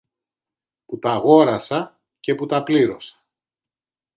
[0.85, 3.25] που τ' αγόρασα και που τα πλήρωσα.